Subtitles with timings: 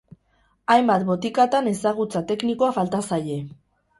[0.75, 3.37] Hainbat botikatan ezagutza teknikoa falta zaie.